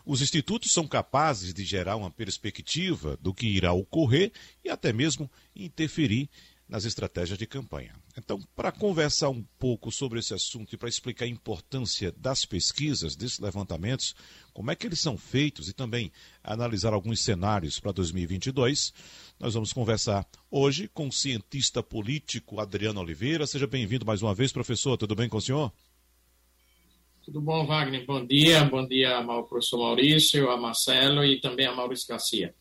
[0.04, 4.32] Os institutos são capazes de gerar uma perspectiva do que irá ocorrer
[4.64, 6.28] e até mesmo interferir
[6.68, 7.94] nas estratégias de campanha.
[8.18, 13.14] Então, para conversar um pouco sobre esse assunto e para explicar a importância das pesquisas,
[13.14, 14.16] desses levantamentos,
[14.52, 16.10] como é que eles são feitos e também
[16.42, 18.92] analisar alguns cenários para 2022,
[19.38, 23.46] nós vamos conversar hoje com o cientista político Adriano Oliveira.
[23.46, 24.96] Seja bem-vindo mais uma vez, professor.
[24.96, 25.70] Tudo bem com o senhor?
[27.22, 28.06] Tudo bom, Wagner?
[28.06, 28.64] Bom dia.
[28.64, 32.54] Bom dia ao professor Maurício, a Marcelo e também a Maurício Garcia.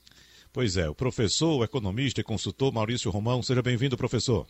[0.52, 3.42] Pois é, o professor, o economista e consultor Maurício Romão.
[3.42, 4.46] Seja bem-vindo, professor.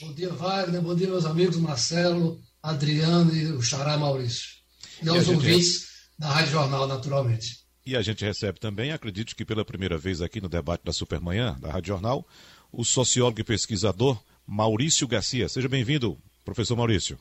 [0.00, 0.82] Bom dia, Wagner.
[0.82, 4.54] Bom dia, meus amigos Marcelo, Adriano e o Xará Maurício.
[5.02, 7.63] E aos ouvintes da Rádio Jornal, naturalmente.
[7.86, 11.54] E a gente recebe também, acredito que pela primeira vez aqui no debate da Supermanhã,
[11.60, 12.26] da Rádio Jornal,
[12.72, 15.48] o sociólogo e pesquisador Maurício Garcia.
[15.50, 17.18] Seja bem-vindo, professor Maurício.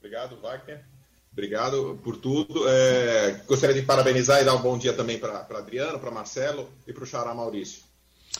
[0.00, 0.84] Obrigado, Wagner.
[1.30, 2.68] Obrigado por tudo.
[2.68, 6.92] É, gostaria de parabenizar e dar um bom dia também para Adriano, para Marcelo e
[6.92, 7.82] para o Xará Maurício.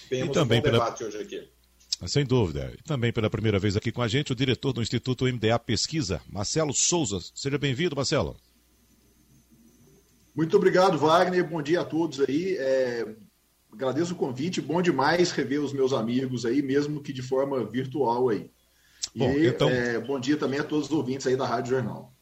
[0.08, 0.84] Temos e também um bom pela...
[0.84, 1.48] debate hoje aqui.
[2.08, 2.72] Sem dúvida.
[2.76, 6.20] E também pela primeira vez aqui com a gente, o diretor do Instituto MDA Pesquisa,
[6.28, 7.20] Marcelo Souza.
[7.32, 8.36] Seja bem-vindo, Marcelo.
[10.38, 11.44] Muito obrigado, Wagner.
[11.44, 12.56] Bom dia a todos aí.
[12.60, 13.04] É,
[13.72, 14.60] agradeço o convite.
[14.60, 18.48] Bom demais rever os meus amigos aí, mesmo que de forma virtual aí.
[19.16, 19.68] Bom, e, então...
[19.68, 22.14] É, bom dia também a todos os ouvintes aí da Rádio Jornal.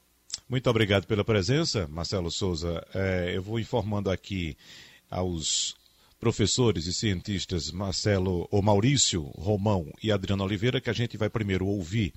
[0.49, 2.83] Muito obrigado pela presença, Marcelo Souza.
[2.95, 4.57] É, eu vou informando aqui
[5.11, 5.77] aos
[6.19, 11.67] professores e cientistas Marcelo ou Maurício Romão e Adriano Oliveira que a gente vai primeiro
[11.67, 12.15] ouvir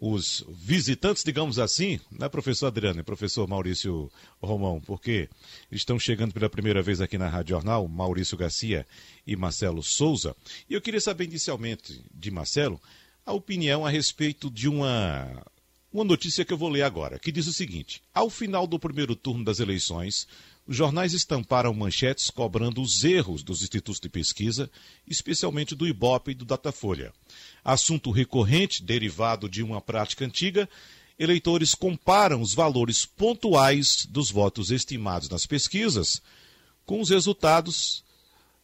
[0.00, 4.10] os visitantes, digamos assim, né, professor Adriano e professor Maurício
[4.40, 5.28] Romão, porque
[5.72, 8.86] estão chegando pela primeira vez aqui na Rádio Jornal, Maurício Garcia
[9.26, 10.36] e Marcelo Souza.
[10.70, 12.80] E eu queria saber inicialmente de Marcelo
[13.26, 15.44] a opinião a respeito de uma
[15.92, 19.16] uma notícia que eu vou ler agora, que diz o seguinte: ao final do primeiro
[19.16, 20.28] turno das eleições,
[20.68, 24.70] os jornais estamparam manchetes cobrando os erros dos institutos de pesquisa,
[25.06, 27.12] especialmente do Ibope e do Datafolha.
[27.64, 30.68] Assunto recorrente, derivado de uma prática antiga,
[31.18, 36.22] eleitores comparam os valores pontuais dos votos estimados nas pesquisas
[36.84, 38.04] com os resultados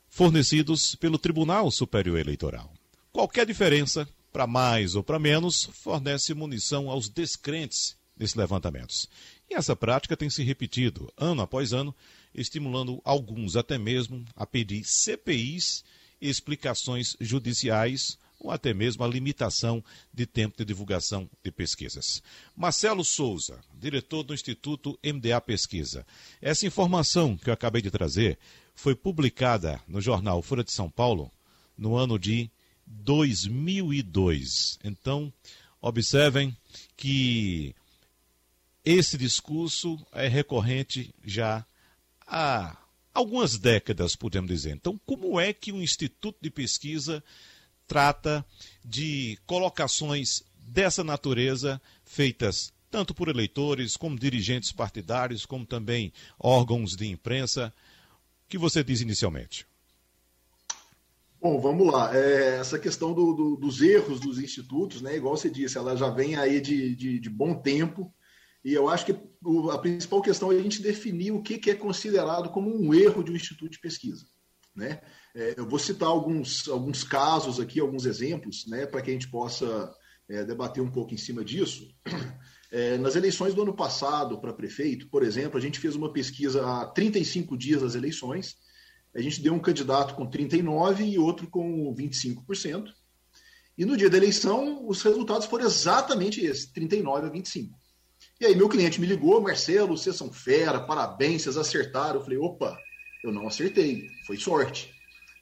[0.09, 2.71] fornecidos pelo Tribunal Superior Eleitoral.
[3.11, 9.09] Qualquer diferença para mais ou para menos, fornece munição aos descrentes nesses levantamentos.
[9.51, 11.95] E essa prática tem se repetido ano após ano,
[12.35, 15.85] estimulando alguns até mesmo a pedir CPIs
[16.21, 19.83] e explicações judiciais ou até mesmo a limitação
[20.13, 22.23] de tempo de divulgação de pesquisas.
[22.55, 26.07] Marcelo Souza, diretor do Instituto MDA Pesquisa.
[26.43, 28.39] Essa informação que eu acabei de trazer
[28.75, 31.31] foi publicada no jornal Folha de São Paulo
[31.77, 32.51] no ano de
[32.87, 34.79] 2002.
[34.85, 35.33] Então,
[35.81, 36.55] observem
[36.97, 37.75] que
[38.85, 41.65] esse discurso é recorrente já
[42.27, 42.77] há
[43.13, 44.73] algumas décadas, podemos dizer.
[44.73, 47.23] Então, como é que um instituto de pesquisa
[47.87, 48.45] trata
[48.85, 57.09] de colocações dessa natureza feitas tanto por eleitores, como dirigentes partidários, como também órgãos de
[57.09, 57.73] imprensa?
[58.47, 59.67] O que você diz inicialmente?
[61.41, 62.17] Bom, vamos lá.
[62.17, 66.09] É, essa questão do, do, dos erros dos institutos, né, igual você disse, ela já
[66.09, 68.13] vem aí de, de, de bom tempo.
[68.65, 69.17] E eu acho que
[69.73, 73.23] a principal questão é a gente definir o que, que, é considerado como um erro
[73.23, 74.25] de um instituto de pesquisa.
[74.75, 75.01] Né?
[75.35, 79.29] É, eu vou citar alguns, alguns casos aqui, alguns exemplos, né, para que a gente
[79.29, 79.93] possa
[80.29, 81.87] é, debater um pouco em cima disso.
[82.73, 86.67] É, nas eleições do ano passado para prefeito, por exemplo, a gente fez uma pesquisa
[86.67, 88.57] há 35 dias das eleições
[89.15, 92.89] a gente deu um candidato com 39% e outro com 25%.
[93.79, 97.79] E no dia da eleição, os resultados foram exatamente esses, 39 a 25.
[98.41, 102.17] E aí meu cliente me ligou, Marcelo, vocês são fera, parabéns, vocês acertaram.
[102.17, 102.77] Eu falei, opa,
[103.23, 104.93] eu não acertei, foi sorte.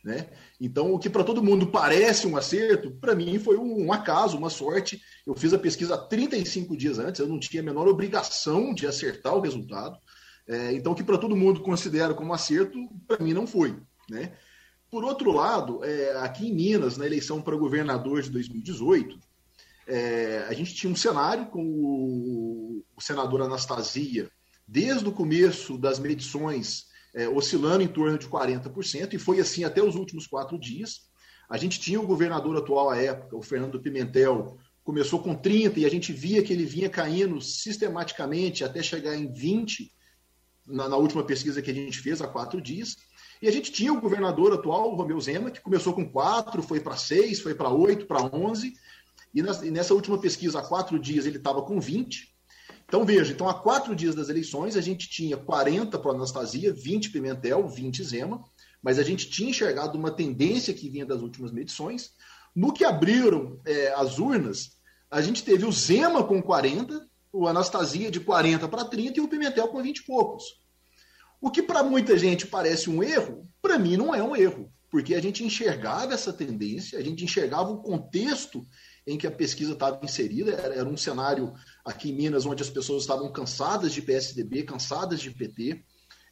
[0.04, 0.28] Né?
[0.60, 4.50] Então, o que para todo mundo parece um acerto, para mim foi um, acaso, uma
[4.50, 5.00] sorte.
[5.26, 9.34] Eu fiz a pesquisa 35 dias antes, eu não tinha a menor obrigação de acertar
[9.34, 9.96] o resultado.
[10.46, 13.76] É, então, que para todo mundo considera como acerto, para mim não foi.
[14.10, 14.32] Né?
[14.90, 19.18] Por outro lado, é, aqui em Minas, na eleição para governador de 2018,
[19.92, 24.30] é, a gente tinha um cenário com o, o senador Anastasia
[24.66, 29.82] desde o começo das medições, é, oscilando em torno de 40%, e foi assim até
[29.82, 31.10] os últimos quatro dias.
[31.46, 35.84] A gente tinha o governador atual à época, o Fernando Pimentel, começou com 30 e
[35.84, 39.92] a gente via que ele vinha caindo sistematicamente até chegar em 20
[40.66, 42.96] na, na última pesquisa que a gente fez há quatro dias.
[43.42, 46.80] E a gente tinha o governador atual, o Romeu Zema, que começou com 4, foi
[46.80, 48.72] para 6, foi para 8, para 11.
[49.34, 52.32] E nessa última pesquisa, há quatro dias, ele estava com 20.
[52.86, 57.10] Então, veja, então, há quatro dias das eleições, a gente tinha 40 para Anastasia, 20
[57.10, 58.44] Pimentel, 20 Zema,
[58.82, 62.10] mas a gente tinha enxergado uma tendência que vinha das últimas medições.
[62.54, 64.72] No que abriram é, as urnas,
[65.10, 69.28] a gente teve o Zema com 40, o Anastasia de 40 para 30 e o
[69.28, 70.44] Pimentel com 20 e poucos.
[71.40, 75.14] O que para muita gente parece um erro, para mim não é um erro, porque
[75.14, 78.66] a gente enxergava essa tendência, a gente enxergava o contexto
[79.06, 81.52] em que a pesquisa estava inserida, era, era um cenário
[81.84, 85.84] aqui em Minas onde as pessoas estavam cansadas de PSDB, cansadas de PT,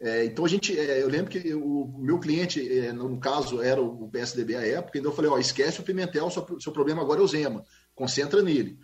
[0.02, 3.82] é, então a gente, é, eu lembro que o meu cliente, é, no caso, era
[3.82, 7.20] o PSDB à época, então eu falei, ó, esquece o Pimentel, seu, seu problema agora
[7.20, 7.62] é o Zema,
[7.94, 8.78] concentra nele.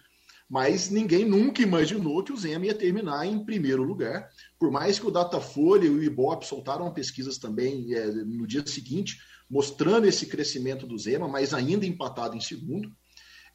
[0.48, 4.28] Mas ninguém nunca imaginou que o Zema ia terminar em primeiro lugar,
[4.58, 9.18] por mais que o Datafolha e o Ibope soltaram pesquisas também é, no dia seguinte,
[9.48, 12.94] mostrando esse crescimento do Zema, mas ainda empatado em segundo.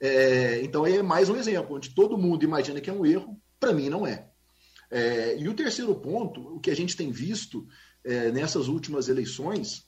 [0.02, 3.72] É, então é mais um exemplo, onde todo mundo imagina que é um erro, para
[3.72, 4.28] mim não é.
[4.90, 5.38] é.
[5.38, 7.68] E o terceiro ponto, o que a gente tem visto
[8.04, 9.86] é, nessas últimas eleições,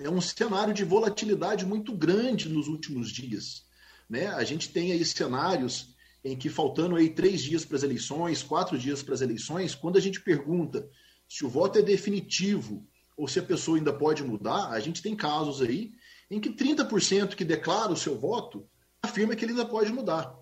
[0.00, 3.66] é um cenário de volatilidade muito grande nos últimos dias.
[4.08, 4.26] Né?
[4.28, 5.94] A gente tem aí cenários
[6.24, 9.98] em que faltando aí três dias para as eleições, quatro dias para as eleições, quando
[9.98, 10.88] a gente pergunta
[11.28, 12.86] se o voto é definitivo
[13.16, 15.92] ou se a pessoa ainda pode mudar, a gente tem casos aí
[16.30, 18.66] em que 30% que declara o seu voto
[19.06, 20.34] afirma que ele ainda pode mudar.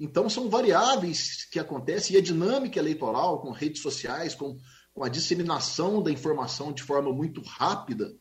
[0.00, 4.56] Então são variáveis que acontecem e a dinâmica eleitoral com redes sociais, com,
[4.92, 8.12] com a disseminação da informação de forma muito rápida,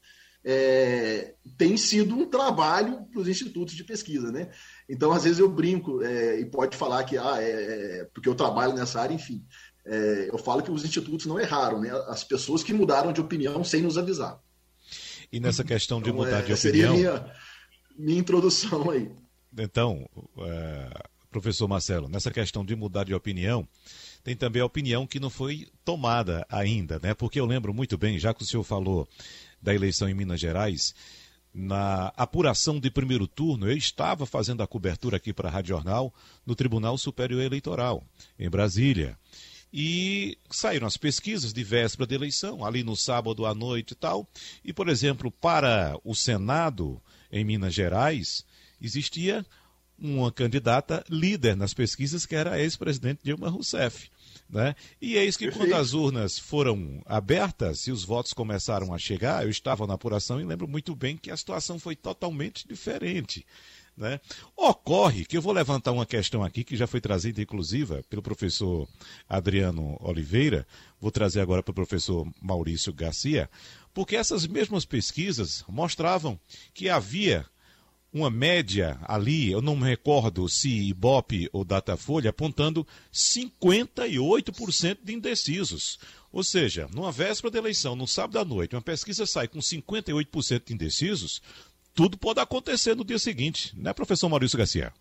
[0.49, 4.49] é, tem sido um trabalho para os institutos de pesquisa, né?
[4.87, 8.35] Então, às vezes eu brinco é, e pode falar que, ah, é, é, porque eu
[8.35, 9.43] trabalho nessa área, enfim.
[9.85, 11.89] É, eu falo que os institutos não erraram, né?
[12.07, 14.39] As pessoas que mudaram de opinião sem nos avisar.
[15.31, 16.57] E nessa questão de então, mudar de opinião.
[16.57, 17.33] Seria minha,
[17.97, 19.11] minha introdução aí.
[19.55, 20.07] Então,
[20.39, 23.67] é, professor Marcelo, nessa questão de mudar de opinião,
[24.23, 27.13] tem também a opinião que não foi tomada ainda, né?
[27.13, 29.07] Porque eu lembro muito bem, já que o senhor falou
[29.61, 30.94] da eleição em Minas Gerais,
[31.53, 36.13] na apuração de primeiro turno, eu estava fazendo a cobertura aqui para a Rádio Jornal
[36.45, 38.03] no Tribunal Superior Eleitoral,
[38.38, 39.17] em Brasília.
[39.73, 44.27] E saíram as pesquisas de véspera de eleição, ali no sábado à noite e tal.
[44.63, 47.01] E, por exemplo, para o Senado,
[47.31, 48.45] em Minas Gerais,
[48.81, 49.45] existia
[50.00, 54.09] uma candidata líder nas pesquisas, que era a ex-presidente Dilma Rousseff.
[54.50, 54.75] Né?
[55.01, 59.50] E eis que quando as urnas foram abertas e os votos começaram a chegar, eu
[59.50, 63.45] estava na apuração e lembro muito bem que a situação foi totalmente diferente.
[63.97, 64.21] Né?
[64.56, 68.88] Ocorre que eu vou levantar uma questão aqui que já foi trazida, inclusive, pelo professor
[69.27, 70.68] Adriano Oliveira,
[71.01, 73.50] vou trazer agora para o professor Maurício Garcia,
[73.95, 76.39] porque essas mesmas pesquisas mostravam
[76.75, 77.44] que havia
[78.13, 86.00] uma média ali, eu não me recordo se Ibope ou Datafolha, apontando 58% de indecisos.
[86.31, 90.64] Ou seja, numa véspera da eleição, no sábado à noite, uma pesquisa sai com 58%
[90.66, 91.42] de indecisos,
[91.94, 94.94] tudo pode acontecer no dia seguinte, né, professor Maurício Garcia?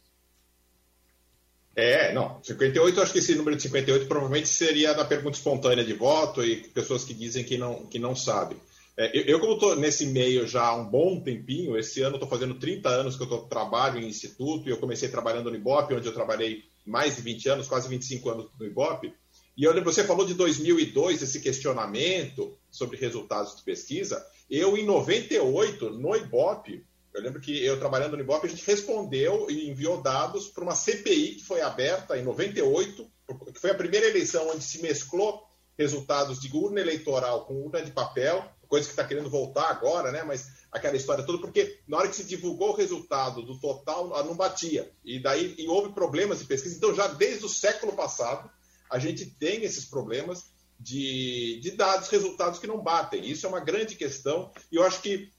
[1.75, 5.93] É, não, 58, acho que esse número de 58 provavelmente seria da pergunta espontânea de
[5.93, 8.57] voto e pessoas que dizem que não, que não sabem.
[8.99, 12.55] É, eu, como estou nesse meio já há um bom tempinho, esse ano estou fazendo
[12.55, 16.07] 30 anos que eu tô, trabalho em instituto, e eu comecei trabalhando no Ibope, onde
[16.07, 19.13] eu trabalhei mais de 20 anos, quase 25 anos no Ibope.
[19.55, 24.25] E eu lembro, você falou de 2002, esse questionamento sobre resultados de pesquisa.
[24.49, 29.51] Eu, em 98, no Ibope, eu lembro que eu trabalhando no Ibope, a gente respondeu
[29.51, 33.07] e enviou dados para uma CPI que foi aberta em 98,
[33.53, 35.43] que foi a primeira eleição onde se mesclou
[35.79, 40.23] resultados de urna eleitoral com urna de papel coisa que está querendo voltar agora, né?
[40.23, 44.35] Mas aquela história toda, porque na hora que se divulgou o resultado do total, não
[44.35, 44.91] batia.
[45.05, 46.77] E daí e houve problemas de pesquisa.
[46.77, 48.51] Então, já desde o século passado,
[48.91, 50.45] a gente tem esses problemas
[50.79, 53.25] de, de dados, resultados que não batem.
[53.25, 55.31] Isso é uma grande questão, e eu acho que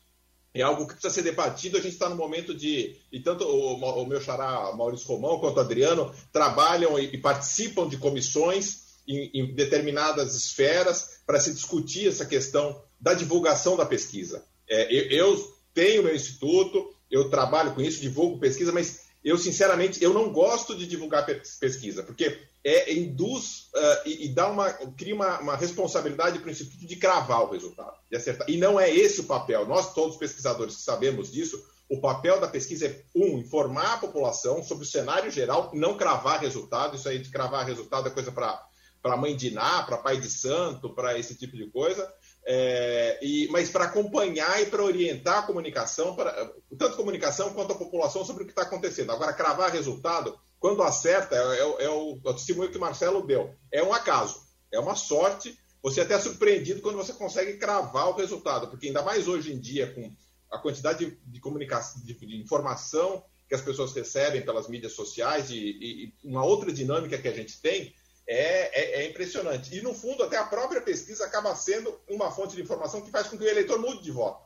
[0.54, 1.78] é algo que precisa ser debatido.
[1.78, 2.96] A gente está no momento de.
[3.12, 7.88] E tanto o, o meu xará Maurício Romão quanto o Adriano trabalham e, e participam
[7.88, 14.46] de comissões em, em determinadas esferas para se discutir essa questão da divulgação da pesquisa.
[14.70, 20.04] É, eu, eu, tenho meu instituto, eu trabalho com isso, divulgo pesquisa, mas eu sinceramente
[20.04, 25.16] eu não gosto de divulgar pesquisa, porque é induz uh, e, e, dá uma cria
[25.16, 28.50] uma, uma responsabilidade para o instituto de cravar o resultado, de acertar.
[28.50, 29.66] E não é esse o papel.
[29.66, 34.64] Nós todos pesquisadores que sabemos disso, o papel da pesquisa é um informar a população
[34.64, 36.96] sobre o cenário geral, não cravar resultado.
[36.96, 38.66] Isso aí de cravar resultado é coisa para
[39.02, 42.12] para mãe de Ná, para pai de santo, para esse tipo de coisa.
[42.50, 47.78] É, e, mas para acompanhar e para orientar a comunicação, para, tanto comunicação quanto a
[47.78, 49.12] população sobre o que está acontecendo.
[49.12, 53.28] Agora, cravar resultado, quando acerta, é, é, é, o, é o testemunho que o Marcelo
[53.28, 53.54] deu.
[53.70, 55.60] É um acaso, é uma sorte.
[55.84, 59.60] Você é até surpreendido quando você consegue cravar o resultado, porque ainda mais hoje em
[59.60, 60.10] dia, com
[60.50, 65.50] a quantidade de, de comunicação, de, de, informação que as pessoas recebem pelas mídias sociais
[65.50, 67.94] e, e, e uma outra dinâmica que a gente tem,
[68.28, 69.74] é, é, é, impressionante.
[69.76, 73.28] E, no fundo, até a própria pesquisa acaba sendo uma fonte de informação que faz
[73.28, 74.46] com que o eleitor mude de voto.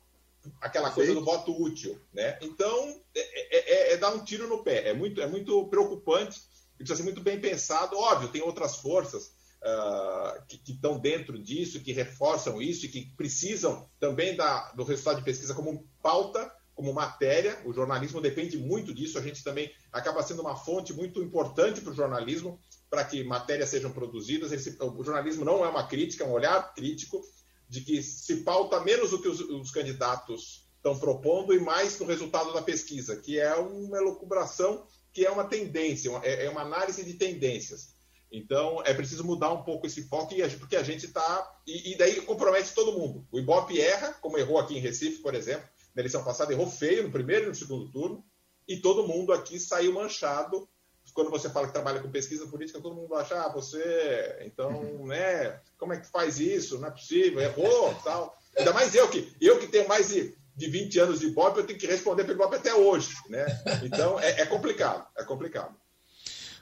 [0.60, 1.20] Aquela coisa Sim.
[1.20, 2.00] do voto útil.
[2.14, 2.38] Né?
[2.42, 4.90] Então, é é, é, é, dar um tiro no pé.
[4.90, 6.40] É muito, é muito preocupante
[6.76, 7.98] e precisa ser muito bem pensado.
[7.98, 13.14] Óbvio, tem outras forças uh, que, que, estão dentro disso, que reforçam isso e que
[13.16, 17.60] precisam também da, do resultado de pesquisa como pauta, como matéria.
[17.66, 19.18] O jornalismo depende muito disso.
[19.18, 22.60] A gente também acaba sendo uma fonte muito importante para o jornalismo
[22.92, 24.52] para que matérias sejam produzidas.
[24.52, 27.24] Esse, o jornalismo não é uma crítica, é um olhar crítico
[27.70, 32.06] de que se pauta menos o que os, os candidatos estão propondo e mais no
[32.06, 37.02] resultado da pesquisa, que é uma elucubração, que é uma tendência, é, é uma análise
[37.06, 37.96] de tendências.
[38.30, 41.62] Então, é preciso mudar um pouco esse foco, porque a gente está.
[41.66, 43.26] E, daí compromete todo mundo.
[43.32, 47.04] O Ibope erra, como errou aqui em Recife, por exemplo, na eleição passada, errou feio
[47.04, 48.24] no primeiro e no segundo turno,
[48.68, 50.68] e todo mundo aqui saiu manchado
[51.14, 55.60] quando você fala que trabalha com pesquisa política, todo mundo acha, ah, você, então, né,
[55.78, 56.80] como é que faz isso?
[56.80, 58.38] Não é possível, errou, tal.
[58.58, 61.66] Ainda mais eu que, eu que tenho mais de, de 20 anos de Ibope, eu
[61.66, 63.46] tenho que responder pelo Ibope até hoje, né?
[63.84, 65.76] Então, é, é complicado, é complicado.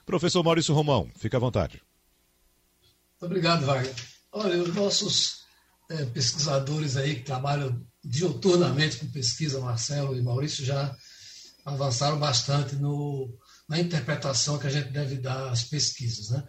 [0.06, 1.82] Professor Maurício Romão, fica à vontade.
[3.22, 3.94] Muito obrigado, Wagner.
[4.32, 5.44] Olha, os nossos
[5.90, 10.96] é, pesquisadores aí que trabalham diuturnamente com pesquisa, Marcelo e Maurício, já
[11.66, 13.30] avançaram bastante no,
[13.70, 16.32] na interpretação que a gente deve dar às pesquisas.
[16.32, 16.44] Né?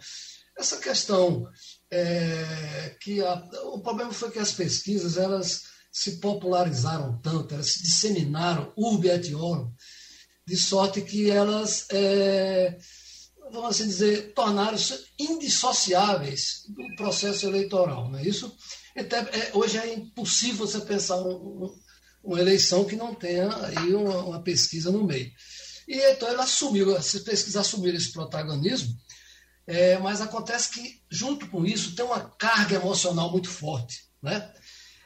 [0.57, 1.47] Essa questão
[1.91, 3.33] é, que a,
[3.65, 5.61] o problema foi que as pesquisas elas
[5.91, 9.71] se popularizaram tanto, elas se disseminaram urbi et orbi,
[10.47, 12.77] de sorte que elas, é,
[13.51, 18.09] vamos assim dizer, tornaram-se indissociáveis do processo eleitoral.
[18.09, 18.55] Não é isso?
[18.95, 21.75] É, hoje é impossível você pensar um, um,
[22.23, 25.31] uma eleição que não tenha aí uma, uma pesquisa no meio.
[25.91, 28.97] E então ele assumiu, as pesquisas assumiram esse protagonismo,
[29.67, 34.05] é, mas acontece que, junto com isso, tem uma carga emocional muito forte.
[34.21, 34.53] Né?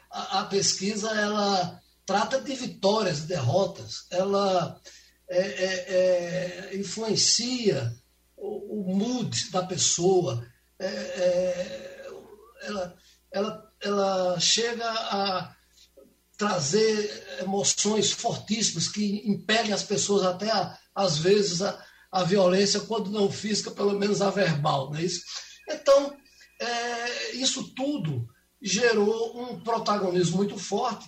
[0.08, 4.80] A, a pesquisa ela trata de vitórias e derrotas, ela
[5.28, 7.92] é, é, é influencia
[8.36, 10.46] o, o, mood da pessoa,
[10.78, 12.06] é, é,
[12.62, 12.96] ela,
[13.32, 15.55] ela, ela chega a
[16.36, 23.10] trazer emoções fortíssimas que impelem as pessoas até, a, às vezes, a, a violência, quando
[23.10, 24.90] não física, pelo menos a verbal.
[24.90, 25.22] Não é isso?
[25.68, 26.16] Então,
[26.60, 28.28] é, isso tudo
[28.60, 31.06] gerou um protagonismo muito forte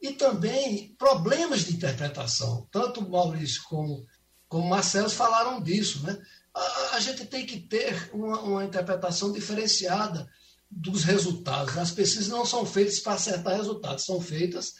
[0.00, 2.66] e também problemas de interpretação.
[2.70, 4.06] Tanto Maurício como,
[4.48, 6.02] como Marcelo falaram disso.
[6.04, 6.18] Né?
[6.54, 10.28] A, a gente tem que ter uma, uma interpretação diferenciada
[10.70, 11.76] dos resultados.
[11.76, 14.74] As pesquisas não são feitas para acertar resultados, são feitas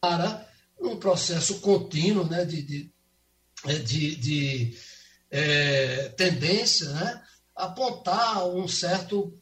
[0.00, 0.46] para
[0.78, 2.92] um processo contínuo né, de, de,
[3.66, 4.78] é, de, de
[5.30, 7.22] é, tendência, né,
[7.56, 9.32] apontar um certo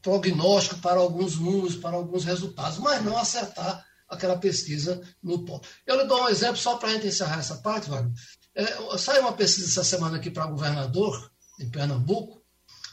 [0.00, 5.68] prognóstico para alguns números, para alguns resultados, mas não acertar aquela pesquisa no ponto.
[5.84, 8.12] Eu lhe dou um exemplo só para a gente encerrar essa parte, Wagner.
[8.54, 12.40] É, saiu uma pesquisa essa semana aqui para governador, em Pernambuco,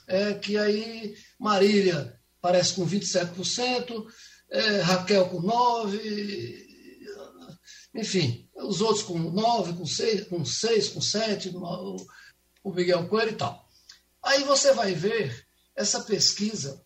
[0.08, 4.06] é, que aí Marília parece com 27%,
[4.52, 6.74] é, Raquel com 9%,
[7.96, 12.06] enfim, os outros com 9%, com 6%, com, 6, com 7%,
[12.66, 13.66] o, Miguel Coelho e tal.
[14.22, 16.84] Aí você vai ver, essa pesquisa,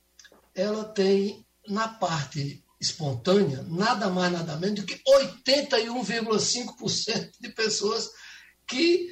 [0.53, 8.11] ela tem na parte espontânea, nada mais, nada menos do que 81,5% de pessoas
[8.67, 9.09] que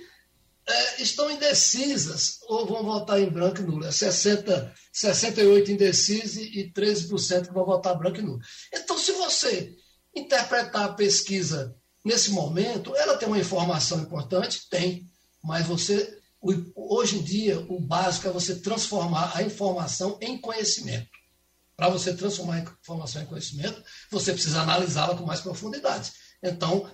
[0.67, 3.86] é, estão indecisas ou vão votar em branco e nulo.
[3.86, 8.39] É 60, 68 indecisos e 13% que vão votar branco e nulo.
[8.74, 9.75] Então, se você
[10.15, 14.67] interpretar a pesquisa nesse momento, ela tem uma informação importante?
[14.69, 15.10] Tem.
[15.43, 16.19] Mas você,
[16.75, 21.10] hoje em dia, o básico é você transformar a informação em conhecimento.
[21.75, 26.12] Para você transformar a informação em conhecimento, você precisa analisá-la com mais profundidade.
[26.41, 26.89] Então,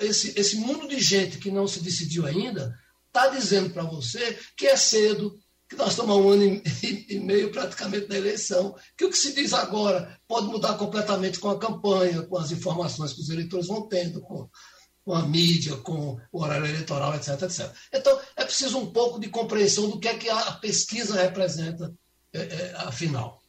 [0.00, 2.76] esse, esse mundo de gente que não se decidiu ainda,
[3.10, 5.36] está dizendo para você que é cedo,
[5.68, 6.62] que nós estamos há um ano
[7.08, 11.50] e meio praticamente da eleição, que o que se diz agora pode mudar completamente com
[11.50, 14.48] a campanha, com as informações que os eleitores vão tendo, com,
[15.04, 17.72] com a mídia, com o horário eleitoral, etc, etc.
[17.92, 21.92] Então, é preciso um pouco de compreensão do que é que a pesquisa representa,
[22.32, 23.40] é, é, afinal.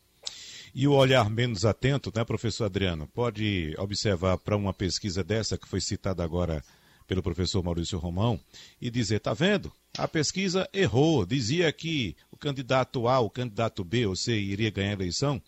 [0.74, 5.68] E o olhar menos atento, né, professor Adriano, pode observar para uma pesquisa dessa que
[5.68, 6.64] foi citada agora
[7.08, 8.40] pelo professor Maurício Romão
[8.82, 9.72] e dizer: está vendo?
[9.98, 14.92] A pesquisa errou, dizia que o candidato A, o candidato B ou C iria ganhar
[14.92, 15.42] a eleição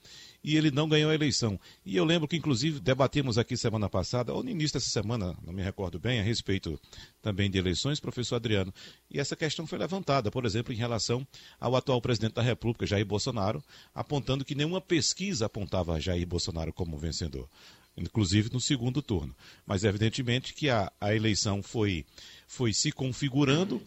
[0.43, 1.57] e ele não ganhou a eleição.
[1.85, 5.53] E eu lembro que, inclusive, debatimos aqui semana passada, ou no início dessa semana, não
[5.53, 6.77] me recordo bem, a respeito
[7.21, 8.73] também de eleições, professor Adriano,
[9.09, 11.25] e essa questão foi levantada, por exemplo, em relação
[11.59, 13.63] ao atual presidente da República, Jair Bolsonaro,
[13.95, 17.47] apontando que nenhuma pesquisa apontava Jair Bolsonaro como vencedor
[17.95, 19.35] inclusive no segundo turno.
[19.65, 22.05] Mas evidentemente que a, a eleição foi,
[22.47, 23.81] foi se configurando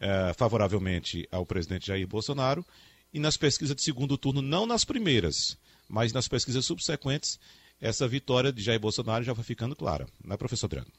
[0.00, 2.64] é, favoravelmente ao presidente Jair Bolsonaro
[3.12, 7.38] e nas pesquisas de segundo turno, não nas primeiras, mas nas pesquisas subsequentes,
[7.80, 10.90] essa vitória de Jair Bolsonaro já vai ficando clara, não é, professor Adriano?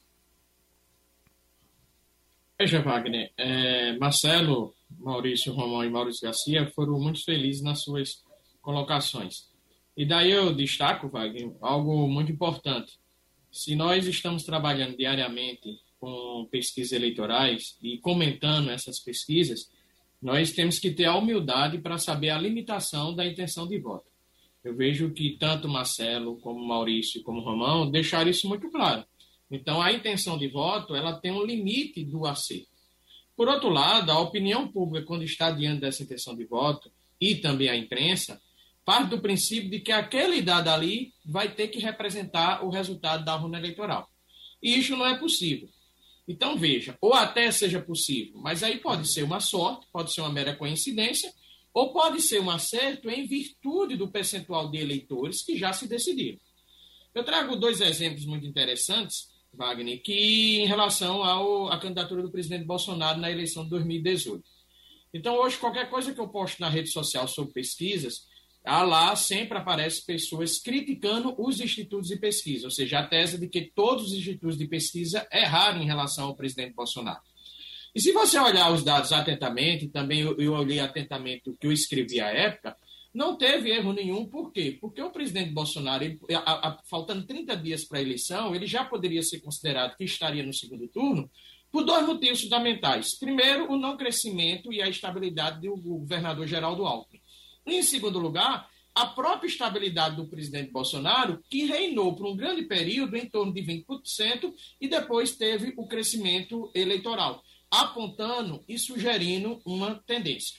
[2.58, 8.22] Veja, Wagner, é, Marcelo, Maurício Romão e Maurício Garcia foram muito felizes nas suas
[8.60, 9.51] colocações.
[9.96, 12.98] E daí eu destaco, Wagner, algo muito importante.
[13.50, 19.70] Se nós estamos trabalhando diariamente com pesquisas eleitorais e comentando essas pesquisas,
[20.20, 24.06] nós temos que ter a humildade para saber a limitação da intenção de voto.
[24.64, 29.04] Eu vejo que tanto Marcelo, como Maurício, como Romão deixaram isso muito claro.
[29.50, 32.68] Então, a intenção de voto ela tem um limite do acerto.
[33.36, 37.68] Por outro lado, a opinião pública, quando está diante dessa intenção de voto, e também
[37.68, 38.40] a imprensa,
[38.84, 43.36] parte do princípio de que aquele dado ali vai ter que representar o resultado da
[43.36, 44.08] urna eleitoral.
[44.62, 45.68] E isso não é possível.
[46.26, 50.32] Então, veja, ou até seja possível, mas aí pode ser uma sorte, pode ser uma
[50.32, 51.32] mera coincidência,
[51.74, 56.38] ou pode ser um acerto em virtude do percentual de eleitores que já se decidiram.
[57.14, 62.64] Eu trago dois exemplos muito interessantes, Wagner, que em relação ao, à candidatura do presidente
[62.64, 64.42] Bolsonaro na eleição de 2018.
[65.12, 68.26] Então, hoje, qualquer coisa que eu posto na rede social sobre pesquisas,
[68.64, 73.48] ah, lá sempre aparece pessoas criticando os institutos de pesquisa, ou seja, a tese de
[73.48, 77.20] que todos os institutos de pesquisa erraram em relação ao presidente Bolsonaro.
[77.94, 81.72] E se você olhar os dados atentamente, também eu, eu olhei atentamente o que eu
[81.72, 82.76] escrevi à época,
[83.12, 84.78] não teve erro nenhum, por quê?
[84.80, 88.84] Porque o presidente Bolsonaro, ele, a, a, faltando 30 dias para a eleição, ele já
[88.84, 91.30] poderia ser considerado que estaria no segundo turno,
[91.70, 93.18] por dois motivos fundamentais.
[93.18, 97.21] Primeiro, o não crescimento e a estabilidade do governador Geraldo Alckmin.
[97.66, 103.16] Em segundo lugar, a própria estabilidade do presidente Bolsonaro, que reinou por um grande período
[103.16, 110.56] em torno de 20%, e depois teve o crescimento eleitoral, apontando e sugerindo uma tendência.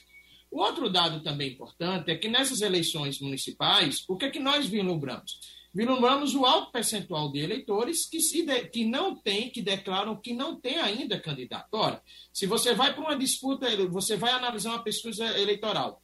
[0.50, 4.66] O outro dado também importante é que nessas eleições municipais, o que é que nós
[4.66, 5.38] vislumbramos?
[5.74, 10.32] Vislumbramos o alto percentual de eleitores que, se de, que não tem, que declaram que
[10.32, 11.68] não tem ainda candidato.
[11.72, 12.00] Ora,
[12.32, 16.00] se você vai para uma disputa, você vai analisar uma pesquisa eleitoral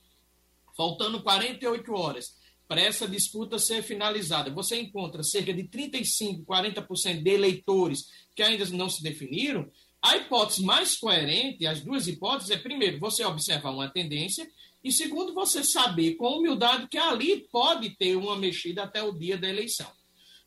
[0.81, 7.31] faltando 48 horas para essa disputa ser finalizada, você encontra cerca de 35, 40% de
[7.31, 12.99] eleitores que ainda não se definiram, a hipótese mais coerente, as duas hipóteses, é primeiro,
[12.99, 14.51] você observar uma tendência,
[14.83, 19.37] e segundo, você saber com humildade que ali pode ter uma mexida até o dia
[19.37, 19.93] da eleição.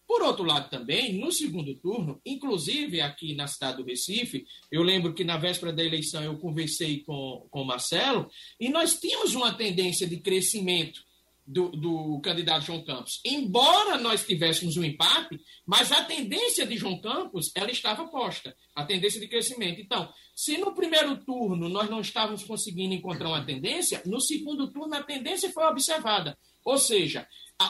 [0.07, 5.13] Por outro lado, também, no segundo turno, inclusive aqui na cidade do Recife, eu lembro
[5.13, 9.53] que na véspera da eleição eu conversei com, com o Marcelo, e nós tínhamos uma
[9.53, 11.03] tendência de crescimento
[11.45, 13.19] do, do, candidato João Campos.
[13.25, 18.85] Embora nós tivéssemos um empate, mas a tendência de João Campos ela estava posta, a
[18.85, 19.81] tendência de crescimento.
[19.81, 24.95] Então, se no primeiro turno nós não estávamos conseguindo encontrar uma tendência, no segundo turno
[24.95, 26.37] a tendência foi observada.
[26.63, 27.27] Ou seja,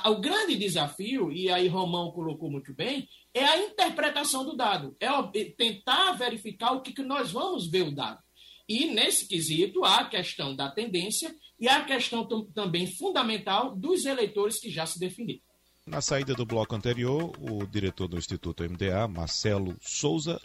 [0.09, 5.09] o grande desafio, e aí Romão colocou muito bem, é a interpretação do dado, é
[5.57, 8.19] tentar verificar o que, que nós vamos ver o dado.
[8.67, 14.05] E nesse quesito há a questão da tendência e há a questão também fundamental dos
[14.05, 15.41] eleitores que já se definiram.
[15.85, 20.39] Na saída do bloco anterior, o diretor do Instituto MDA, Marcelo Souza,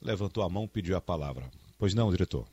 [0.00, 1.50] levantou a mão e pediu a palavra.
[1.78, 2.46] Pois não, diretor?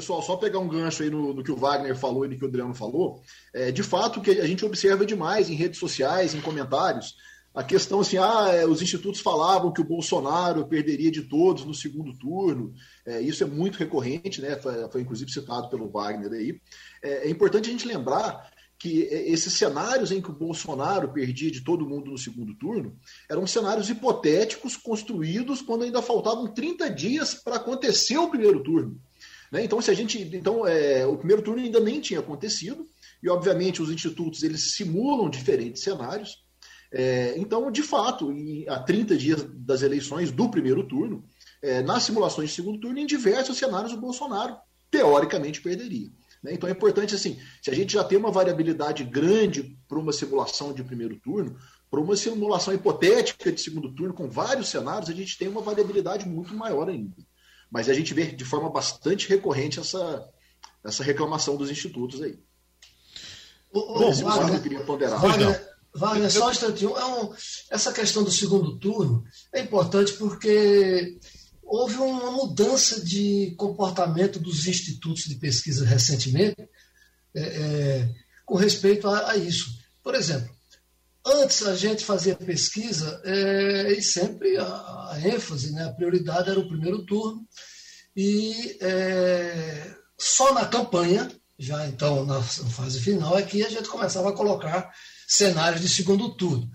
[0.00, 2.42] Pessoal, só pegar um gancho aí no, no, que o Wagner falou e no que
[2.42, 3.20] o Adriano falou.
[3.52, 7.16] É, de fato, que a gente observa demais em redes sociais, em comentários,
[7.54, 11.74] a questão assim, ah, é, os institutos falavam que o Bolsonaro perderia de todos no
[11.74, 12.72] segundo turno.
[13.04, 14.56] É, isso é muito recorrente, né?
[14.56, 16.58] Foi, foi, inclusive citado pelo Wagner aí.
[17.02, 21.62] É, é importante a gente lembrar que esses cenários em que o Bolsonaro perdia de
[21.62, 22.96] todo mundo no segundo turno
[23.28, 28.98] eram cenários hipotéticos construídos quando ainda faltavam 30 dias para acontecer o primeiro turno.
[29.50, 29.64] Né?
[29.64, 32.86] Então, se a gente, então é, o primeiro turno ainda nem tinha acontecido
[33.22, 36.42] e, obviamente, os institutos eles simulam diferentes cenários.
[36.92, 41.24] É, então, de fato, em, há 30 dias das eleições do primeiro turno,
[41.62, 44.56] é, nas simulações de segundo turno, em diversos cenários, o Bolsonaro
[44.90, 46.10] teoricamente perderia.
[46.42, 46.54] Né?
[46.54, 50.72] Então é importante assim, se a gente já tem uma variabilidade grande para uma simulação
[50.72, 51.56] de primeiro turno,
[51.90, 56.26] para uma simulação hipotética de segundo turno com vários cenários, a gente tem uma variabilidade
[56.26, 57.14] muito maior ainda.
[57.70, 60.28] Mas a gente vê de forma bastante recorrente essa,
[60.84, 62.38] essa reclamação dos institutos aí.
[63.72, 65.20] Bom, Wagner, eu queria ponderar.
[65.20, 66.96] Wagner, Wagner, só um instantinho.
[66.96, 67.32] É um,
[67.70, 71.18] essa questão do segundo turno é importante porque
[71.62, 76.68] houve uma mudança de comportamento dos institutos de pesquisa recentemente
[77.34, 79.78] é, é, com respeito a, a, isso.
[80.02, 80.50] Por exemplo,
[81.24, 86.58] antes a gente fazia pesquisa é, e sempre a, a, ênfase, né, a prioridade era
[86.58, 87.46] o primeiro turno
[88.16, 94.30] e é, só na campanha, já então na fase final, é que a gente começava
[94.30, 94.90] a colocar
[95.26, 96.68] cenários de segundo turno.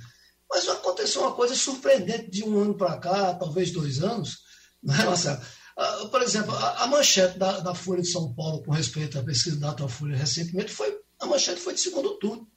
[0.50, 4.38] Mas aconteceu uma coisa surpreendente de um ano para cá, talvez dois anos,
[4.82, 5.42] né, Marcelo?
[5.78, 9.60] Uh, por exemplo, a, manchete da, da, Folha de São Paulo com respeito à pesquisa
[9.60, 12.48] da Datafolha recentemente foi a manchete foi de segundo turno.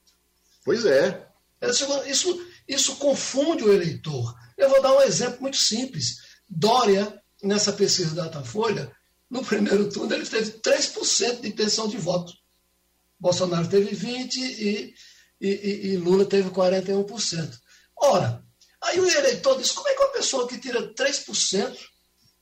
[0.64, 1.28] Pois é.
[2.07, 4.35] Isso, isso confunde o eleitor.
[4.57, 6.18] Eu vou dar um exemplo muito simples.
[6.49, 8.90] Dória, nessa pesquisa da Datafolha,
[9.31, 12.33] no primeiro turno ele teve 3% de intenção de voto.
[13.18, 14.94] Bolsonaro teve 20% e,
[15.40, 17.59] e, e Lula teve 41%.
[17.97, 18.42] Ora,
[18.81, 21.77] aí o eleitor diz: como é que uma pessoa que tira 3%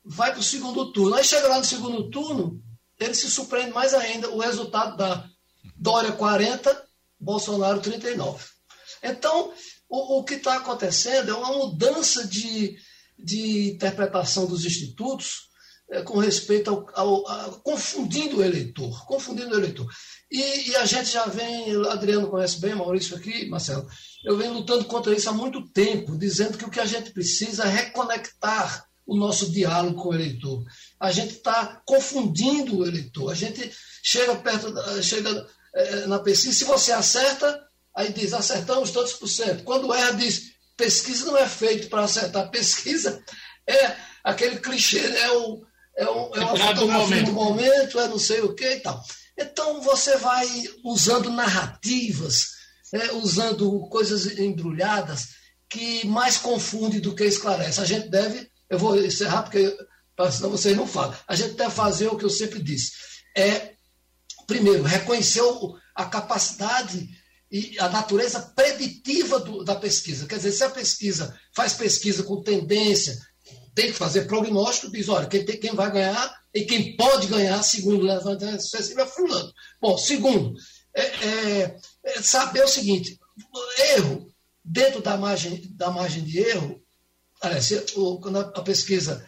[0.07, 1.17] vai para o segundo turno.
[1.17, 2.63] Aí chega lá no segundo turno,
[2.99, 4.31] ele se surpreende mais ainda.
[4.31, 5.29] O resultado da
[5.75, 6.87] Dória 40,
[7.19, 8.45] Bolsonaro 39.
[9.07, 9.53] Então,
[9.89, 12.77] o, o que está acontecendo é uma mudança de,
[13.19, 15.47] de interpretação dos institutos
[15.89, 19.87] é, com respeito ao, ao a, confundindo o eleitor, confundindo o eleitor.
[20.31, 23.87] E, e, a gente já vem, Adriano conhece bem, Maurício aqui, Marcelo,
[24.25, 27.65] eu venho lutando contra isso há muito tempo, dizendo que o que a gente precisa
[27.65, 30.65] é reconectar o nosso diálogo com o eleitor.
[30.99, 33.31] A gente está confundindo o eleitor.
[33.31, 33.71] A gente
[34.03, 37.65] chega perto, chega é, na pesquisa, se você acerta,
[37.97, 39.65] aí diz acertamos todos por cento.
[39.65, 42.51] Quando erra, diz pesquisa não é feito para acertar.
[42.53, 43.23] Pesquisa
[43.67, 45.21] é aquele clichê, né?
[45.21, 45.63] é, o,
[45.97, 47.25] é, o, é uma fotografia momento.
[47.25, 49.03] do momento, é não sei o que e tal.
[49.39, 50.47] Então você vai
[50.85, 52.51] usando narrativas,
[52.93, 55.29] é, usando coisas embrulhadas
[55.69, 57.81] que mais confunde do que esclarece.
[57.81, 59.77] A gente deve eu vou encerrar porque
[60.33, 61.17] senão vocês não falam.
[61.27, 62.93] A gente deve fazer o que eu sempre disse.
[63.37, 63.75] É,
[64.47, 65.43] primeiro, reconhecer
[65.95, 67.09] a capacidade
[67.59, 70.27] e a natureza preditiva do, da pesquisa.
[70.27, 73.17] Quer dizer, se a pesquisa faz pesquisa com tendência,
[73.75, 77.63] tem que fazer prognóstico, diz, olha, quem, tem, quem vai ganhar e quem pode ganhar,
[77.63, 79.53] segundo o levantamento sucessivo, é fulano.
[79.81, 80.55] Bom, segundo,
[80.95, 83.19] é, é, é saber o seguinte,
[83.97, 84.27] erro,
[84.65, 86.81] dentro da margem, da margem de erro,
[87.41, 87.71] Aliás,
[88.21, 89.27] quando a pesquisa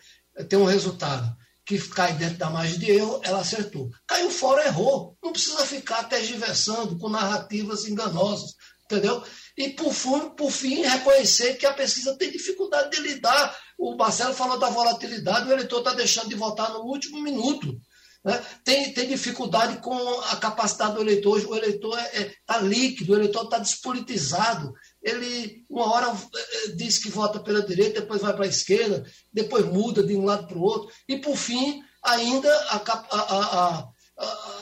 [0.48, 1.36] tem um resultado
[1.68, 3.90] que cai dentro da margem de erro, ela acertou.
[4.06, 5.14] Caiu fora, errou.
[5.22, 8.54] Não precisa ficar tergiversando com narrativas enganosas,
[8.86, 9.22] entendeu?
[9.54, 13.54] E, por fim, por fim, reconhecer que a pesquisa tem dificuldade de lidar.
[13.78, 17.78] O Marcelo falou da volatilidade, o eleitor está deixando de votar no último minuto.
[18.24, 18.42] Né?
[18.64, 21.44] Tem, tem dificuldade com a capacidade do eleitor.
[21.48, 26.72] O eleitor está é, é, tá líquido, o eleitor está despolitizado ele uma hora eh,
[26.74, 30.46] diz que vota pela direita, depois vai para a esquerda, depois muda de um lado
[30.46, 33.88] para o outro, e por fim, ainda a, a, a,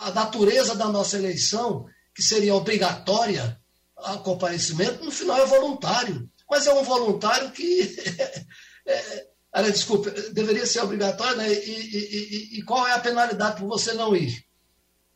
[0.02, 3.58] a, natureza da nossa eleição, que seria obrigatória
[3.96, 6.28] a comparecimento, no final é voluntário.
[6.48, 7.96] Mas é um voluntário que.
[8.86, 11.52] é, é, desculpa, deveria ser obrigatório, né?
[11.52, 14.44] E, e, e, e, qual é a penalidade por você não ir?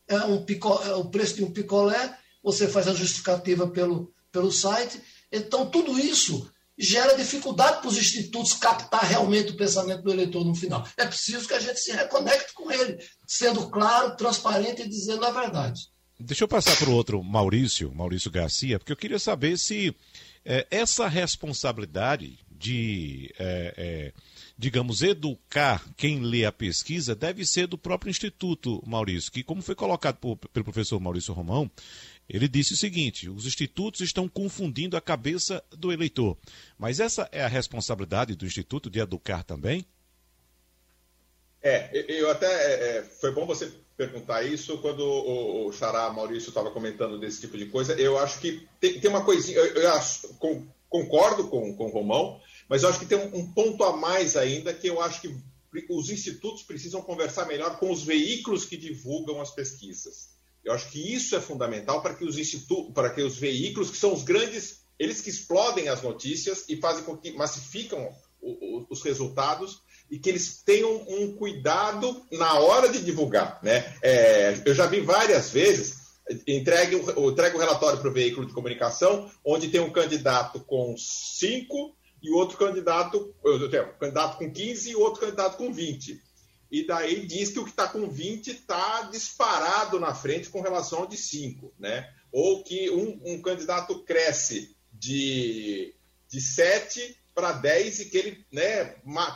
[0.07, 4.51] É, um pico, é o preço de um picolé, você faz a justificativa pelo, pelo
[4.51, 10.43] site então, tudo isso gera dificuldade para os institutos captar realmente o pensamento do eleitor
[10.43, 10.85] no final.
[10.97, 15.31] É preciso que a gente se reconecte com ele, sendo claro, transparente e dizendo a
[15.31, 15.89] verdade.
[16.19, 19.95] Deixa eu passar para o outro Maurício, Maurício Garcia, porque eu queria saber se
[20.43, 24.13] é, essa responsabilidade de, é, é,
[24.57, 29.73] digamos, educar quem lê a pesquisa deve ser do próprio Instituto, Maurício, que, como foi
[29.73, 31.69] colocado por, pelo professor Maurício Romão,
[32.31, 36.37] ele disse o seguinte: os institutos estão confundindo a cabeça do eleitor.
[36.79, 39.85] Mas essa é a responsabilidade do instituto de educar também?
[41.61, 42.47] É, eu até.
[42.47, 47.41] É, é foi bom você perguntar isso quando o, o Xará Maurício estava comentando desse
[47.41, 47.93] tipo de coisa.
[47.93, 49.57] Eu acho que tem, tem uma coisinha.
[49.57, 52.39] Eu, eu acho, com, concordo com, com o Romão,
[52.69, 55.35] mas eu acho que tem um, um ponto a mais ainda que eu acho que
[55.89, 60.29] os institutos precisam conversar melhor com os veículos que divulgam as pesquisas.
[60.63, 63.97] Eu acho que isso é fundamental para que os institutos, para que os veículos, que
[63.97, 68.09] são os grandes, eles que explodem as notícias e fazem com que massificam
[68.89, 73.59] os resultados e que eles tenham um cuidado na hora de divulgar.
[73.63, 73.95] Né?
[74.01, 75.95] É, eu já vi várias vezes,
[76.47, 81.95] entregue, entregue o relatório para o veículo de comunicação, onde tem um candidato com cinco
[82.21, 86.21] e outro candidato, eu tenho, um candidato com 15 e outro candidato com 20.
[86.71, 90.99] E daí diz que o que está com 20 está disparado na frente com relação
[90.99, 92.09] ao de 5, né?
[92.31, 95.93] Ou que um, um candidato cresce de,
[96.29, 98.95] de 7 para 10 e que ele, né,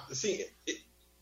[0.10, 0.46] assim,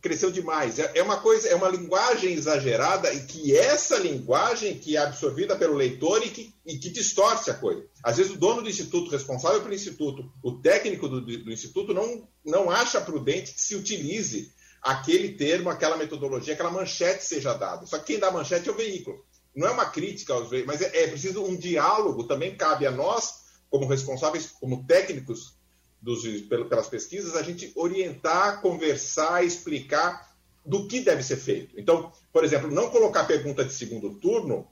[0.03, 0.77] cresceu demais.
[0.77, 5.55] É, é uma coisa, é uma linguagem exagerada e que essa linguagem que é absorvida
[5.55, 7.87] pelo leitor e que, e que distorce a coisa.
[8.03, 12.27] Às vezes o dono do instituto, responsável pelo instituto, o técnico do, do instituto não,
[12.45, 14.51] não acha prudente que se utilize
[14.83, 17.85] aquele termo, aquela metodologia, aquela manchete seja dada.
[17.85, 19.23] Só que quem dá manchete é o veículo.
[19.55, 22.27] Não é uma crítica aos veículos, mas é, é preciso um diálogo.
[22.27, 25.53] Também cabe a nós, como responsáveis, como técnicos
[26.01, 30.33] dos, pelas pesquisas, a gente orientar, conversar, explicar
[30.65, 31.79] do que deve ser feito.
[31.79, 34.67] Então, por exemplo, não colocar pergunta de segundo turno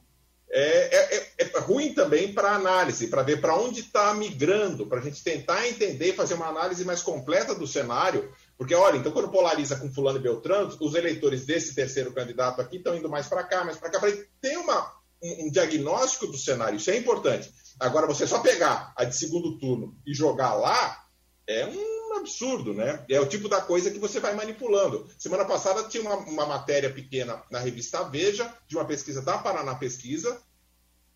[0.50, 5.00] é, é, é, é ruim também para análise, para ver para onde está migrando, para
[5.00, 8.30] a gente tentar entender fazer uma análise mais completa do cenário.
[8.62, 12.78] Porque, olha, então quando polariza com fulano e Beltrano, os eleitores desse terceiro candidato aqui
[12.78, 14.88] estão indo mais para cá, mais para cá, para ter uma,
[15.20, 16.78] um, um diagnóstico do cenário.
[16.78, 17.52] Isso é importante.
[17.80, 21.08] Agora, você só pegar a de segundo turno e jogar lá,
[21.48, 23.04] é um absurdo, né?
[23.10, 25.10] É o tipo da coisa que você vai manipulando.
[25.18, 29.74] Semana passada tinha uma, uma matéria pequena na revista Veja, de uma pesquisa da Paraná
[29.74, 30.40] Pesquisa,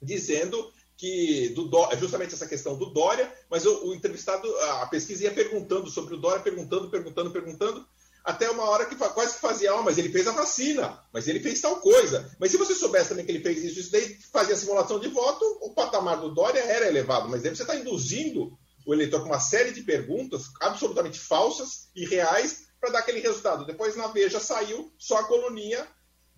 [0.02, 4.48] dizendo que do justamente essa questão do Dória, mas o, o, entrevistado,
[4.82, 7.86] a pesquisa ia perguntando sobre o Dória, perguntando, perguntando, perguntando,
[8.24, 11.40] até uma hora que quase que fazia, oh, mas ele fez a vacina, mas ele
[11.40, 12.36] fez tal coisa.
[12.40, 15.46] Mas se você soubesse também que ele fez isso, isso daí fazia simulação de voto,
[15.62, 19.40] o patamar do Dória era elevado, mas aí você está induzindo o eleitor com uma
[19.40, 23.66] série de perguntas absolutamente falsas e reais para dar aquele resultado.
[23.66, 25.88] Depois na Veja saiu só a coluninha.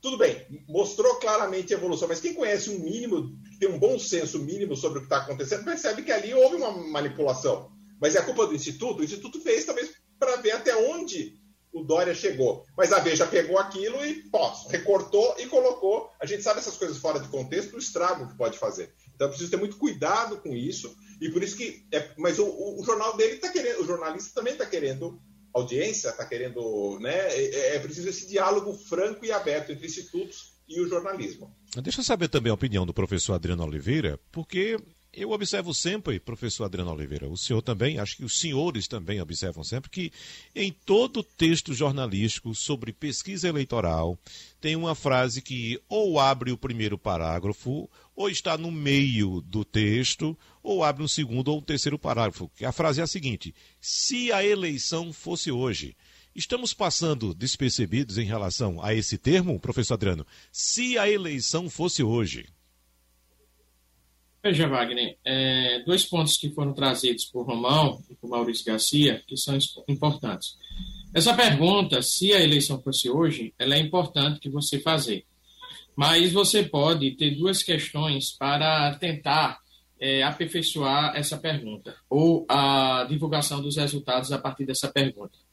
[0.02, 4.40] Tudo bem, mostrou claramente a evolução, mas quem conhece um mínimo, tem um bom senso
[4.40, 7.72] mínimo sobre o que está acontecendo, percebe que ali houve uma manipulação.
[8.00, 9.00] Mas é a culpa do Instituto?
[9.00, 11.38] O Instituto fez talvez para ver até onde
[11.74, 12.66] o Dória chegou.
[12.76, 16.10] Mas a Veja pegou aquilo e pô, recortou e colocou.
[16.20, 18.94] A gente sabe essas coisas fora de contexto, o estrago que pode fazer.
[19.16, 20.96] Então precisa ter muito cuidado com isso.
[21.20, 21.86] E por isso que.
[21.92, 25.20] É, mas o, o, jornal dele está querendo, o jornalista também está querendo
[25.54, 27.00] audiência, está querendo.
[27.00, 31.56] Né, é, é preciso esse diálogo franco e aberto entre institutos e o jornalismo.
[31.82, 34.80] Deixa eu saber também a opinião do professor Adriano Oliveira, porque
[35.14, 39.64] eu observo sempre, professor Adriano Oliveira, o senhor também, acho que os senhores também observam
[39.64, 40.12] sempre, que
[40.56, 44.18] em todo texto jornalístico sobre pesquisa eleitoral
[44.62, 50.38] tem uma frase que ou abre o primeiro parágrafo, ou está no meio do texto,
[50.62, 52.52] ou abre um segundo ou um terceiro parágrafo.
[52.64, 55.96] A frase é a seguinte: se a eleição fosse hoje.
[56.38, 60.24] Estamos passando despercebidos em relação a esse termo, professor Adriano?
[60.52, 62.48] Se a eleição fosse hoje.
[64.44, 69.36] Veja, Wagner, é, dois pontos que foram trazidos por Romão e por Maurício Garcia que
[69.36, 70.56] são importantes.
[71.12, 75.26] Essa pergunta, se a eleição fosse hoje, ela é importante que você fazer.
[75.96, 79.58] Mas você pode ter duas questões para tentar
[80.00, 85.47] é, aperfeiçoar essa pergunta, ou a divulgação dos resultados a partir dessa pergunta.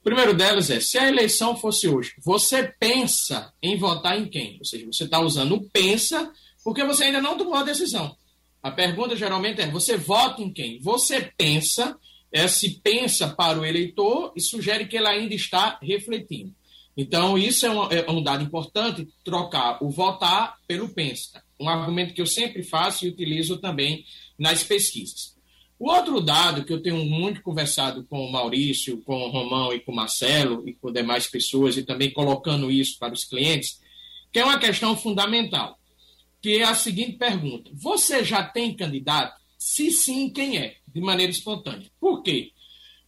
[0.00, 4.56] O primeiro delas é: se a eleição fosse hoje, você pensa em votar em quem?
[4.58, 6.32] Ou seja, você está usando o pensa
[6.64, 8.16] porque você ainda não tomou a decisão.
[8.62, 10.80] A pergunta geralmente é: você vota em quem?
[10.80, 11.98] Você pensa,
[12.32, 16.54] é, se pensa para o eleitor e sugere que ele ainda está refletindo.
[16.96, 21.42] Então, isso é um, é um dado importante, trocar o votar pelo pensa.
[21.58, 24.04] Um argumento que eu sempre faço e utilizo também
[24.38, 25.34] nas pesquisas.
[25.80, 29.80] O outro dado que eu tenho muito conversado com o Maurício, com o Romão e
[29.80, 33.80] com o Marcelo e com demais pessoas, e também colocando isso para os clientes,
[34.30, 35.80] que é uma questão fundamental
[36.40, 39.38] que é a seguinte pergunta: Você já tem candidato?
[39.58, 40.76] Se sim, quem é?
[40.86, 41.90] De maneira espontânea.
[42.00, 42.50] Por quê?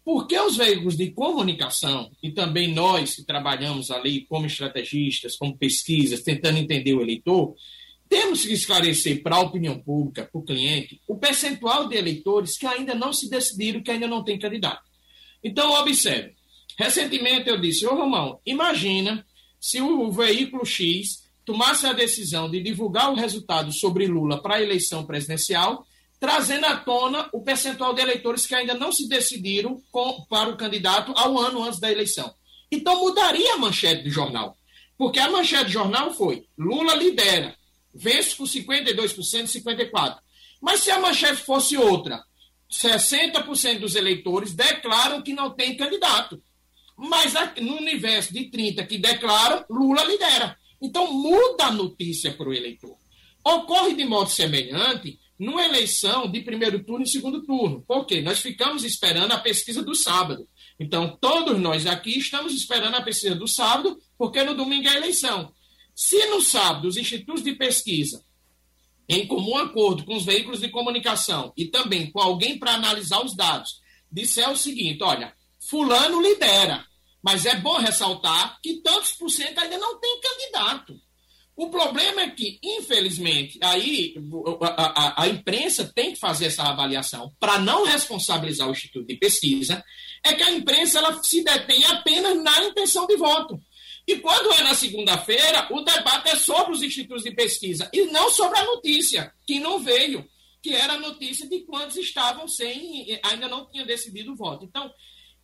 [0.05, 6.23] Porque os veículos de comunicação, e também nós que trabalhamos ali como estrategistas, como pesquisas,
[6.23, 7.55] tentando entender o eleitor,
[8.13, 12.67] temos que esclarecer para a opinião pública, para o cliente, o percentual de eleitores que
[12.67, 14.83] ainda não se decidiram, que ainda não tem candidato.
[15.43, 16.35] Então, observe.
[16.79, 19.27] Recentemente eu disse, ô Romão, imagina
[19.59, 24.63] se o veículo X tomasse a decisão de divulgar o resultado sobre Lula para a
[24.63, 25.87] eleição presidencial,
[26.21, 30.57] trazendo à tona o percentual de eleitores que ainda não se decidiram com, para o
[30.59, 32.31] candidato ao ano antes da eleição.
[32.71, 34.55] Então mudaria a manchete do jornal.
[34.99, 37.57] Porque a manchete do jornal foi: Lula lidera,
[37.95, 40.19] vence com 52% e 54%.
[40.61, 42.23] Mas se a manchete fosse outra,
[42.71, 46.43] 60% dos eleitores declaram que não tem candidato.
[46.97, 50.57] Mas no universo de 30 que declaram, Lula lidera.
[50.81, 52.97] Então muda a notícia para o eleitor.
[53.45, 57.83] Ocorre de modo semelhante numa eleição de primeiro turno e segundo turno.
[57.83, 58.21] Por quê?
[58.21, 60.47] Nós ficamos esperando a pesquisa do sábado.
[60.79, 65.53] Então, todos nós aqui estamos esperando a pesquisa do sábado, porque no domingo é eleição.
[65.95, 68.25] Se no sábado os institutos de pesquisa,
[69.09, 73.37] em comum acordo com os veículos de comunicação e também com alguém para analisar os
[73.37, 75.35] dados, disser o seguinte: olha,
[75.69, 76.87] Fulano lidera,
[77.23, 81.01] mas é bom ressaltar que tantos por cento ainda não tem candidato.
[81.55, 84.15] O problema é que, infelizmente, aí
[84.63, 89.17] a, a, a imprensa tem que fazer essa avaliação para não responsabilizar o Instituto de
[89.17, 89.85] Pesquisa,
[90.25, 93.61] é que a imprensa ela se detém apenas na intenção de voto.
[94.07, 98.31] E quando é na segunda-feira, o debate é sobre os institutos de pesquisa e não
[98.31, 100.29] sobre a notícia, que não veio,
[100.61, 104.65] que era a notícia de quantos estavam sem, ainda não tinham decidido o voto.
[104.65, 104.93] Então,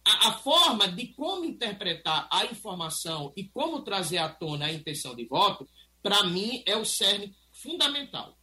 [0.05, 5.14] a, a forma de como interpretar a informação e como trazer à tona a intenção
[5.14, 5.68] de voto,
[6.03, 8.37] para mim, é o cerne fundamental.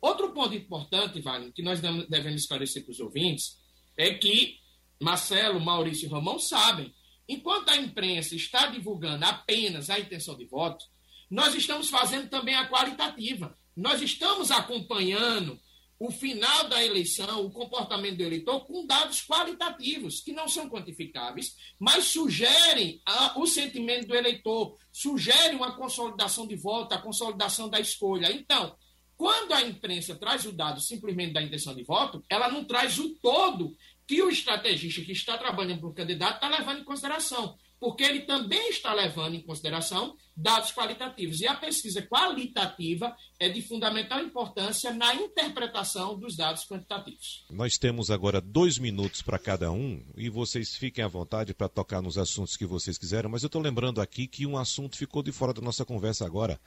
[0.00, 3.58] Outro ponto importante, Wagner, que nós devemos esclarecer para os ouvintes,
[3.96, 4.56] é que
[5.00, 6.92] Marcelo, Maurício e Romão sabem
[7.32, 10.84] Enquanto a imprensa está divulgando apenas a intenção de voto,
[11.30, 13.56] nós estamos fazendo também a qualitativa.
[13.74, 15.58] Nós estamos acompanhando
[15.98, 21.56] o final da eleição, o comportamento do eleitor, com dados qualitativos, que não são quantificáveis,
[21.78, 27.80] mas sugerem a, o sentimento do eleitor, sugerem uma consolidação de voto, a consolidação da
[27.80, 28.30] escolha.
[28.30, 28.76] Então,
[29.16, 33.10] quando a imprensa traz o dado simplesmente da intenção de voto, ela não traz o
[33.22, 33.74] todo
[34.06, 38.20] que o estrategista que está trabalhando para o candidato está levando em consideração, porque ele
[38.20, 41.40] também está levando em consideração dados qualitativos.
[41.40, 47.44] E a pesquisa qualitativa é de fundamental importância na interpretação dos dados quantitativos.
[47.50, 52.00] Nós temos agora dois minutos para cada um e vocês fiquem à vontade para tocar
[52.00, 55.32] nos assuntos que vocês quiserem, mas eu estou lembrando aqui que um assunto ficou de
[55.32, 56.60] fora da nossa conversa agora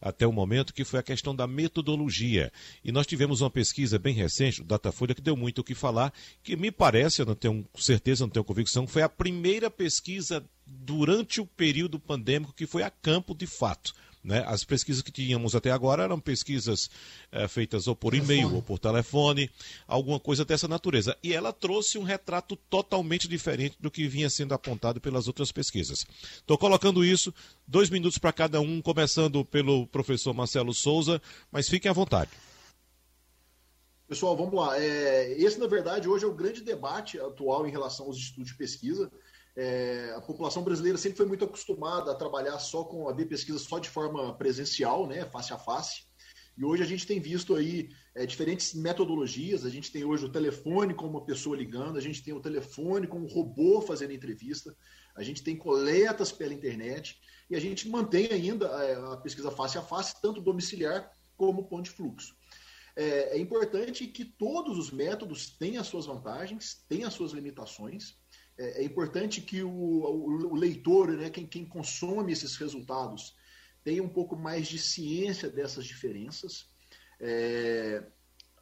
[0.00, 2.52] até o momento, que foi a questão da metodologia.
[2.84, 6.12] E nós tivemos uma pesquisa bem recente, o Datafolha, que deu muito o que falar,
[6.42, 11.40] que me parece, eu não tenho certeza, não tenho convicção, foi a primeira pesquisa durante
[11.40, 13.92] o período pandêmico que foi a campo de fato.
[14.28, 14.44] Né?
[14.46, 16.90] As pesquisas que tínhamos até agora eram pesquisas
[17.32, 19.50] é, feitas ou por e-mail ou por telefone,
[19.86, 21.16] alguma coisa dessa natureza.
[21.22, 26.04] E ela trouxe um retrato totalmente diferente do que vinha sendo apontado pelas outras pesquisas.
[26.34, 27.32] Estou colocando isso,
[27.66, 32.30] dois minutos para cada um, começando pelo professor Marcelo Souza, mas fiquem à vontade.
[34.06, 34.78] Pessoal, vamos lá.
[34.78, 38.58] É, esse, na verdade, hoje é o grande debate atual em relação aos estudos de
[38.58, 39.10] pesquisa.
[39.60, 43.80] É, a população brasileira sempre foi muito acostumada a trabalhar só com a pesquisa só
[43.80, 46.02] de forma presencial, né, face a face.
[46.56, 49.64] E hoje a gente tem visto aí é, diferentes metodologias.
[49.64, 53.08] A gente tem hoje o telefone com uma pessoa ligando, a gente tem o telefone
[53.08, 54.76] com um robô fazendo entrevista,
[55.16, 57.18] a gente tem coletas pela internet
[57.50, 61.82] e a gente mantém ainda é, a pesquisa face a face, tanto domiciliar como ponto
[61.82, 62.32] de fluxo.
[62.94, 68.16] É, é importante que todos os métodos tenham as suas vantagens, tenham as suas limitações.
[68.58, 73.36] É, é, importante que o, o, o leitor, né, quem, quem, consome esses resultados,
[73.84, 76.68] tenha um pouco mais de ciência dessas diferenças.
[77.20, 78.02] É,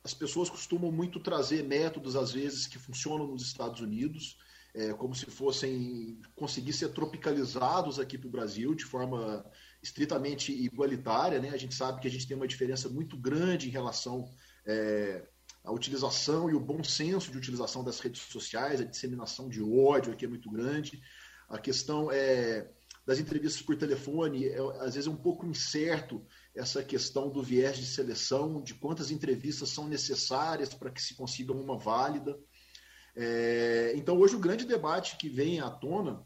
[0.05, 4.39] as pessoas costumam muito trazer métodos, às vezes, que funcionam nos Estados Unidos,
[4.75, 9.45] é, como se fossem conseguir ser tropicalizados aqui para o Brasil de forma
[9.83, 11.41] estritamente igualitária.
[11.41, 11.49] Né?
[11.49, 14.31] A gente sabe que a gente tem uma diferença muito grande em relação
[14.67, 15.27] é,
[15.67, 20.13] a utilização e o bom senso de utilização das redes sociais, a disseminação de ódio
[20.13, 21.03] aqui é muito grande.
[21.49, 22.71] A questão é,
[23.05, 26.25] das entrevistas por telefone, é, às vezes é um pouco incerto
[26.55, 31.53] essa questão do viés de seleção, de quantas entrevistas são necessárias para que se consiga
[31.53, 32.39] uma válida.
[33.17, 36.25] É, então, hoje, o grande debate que vem à tona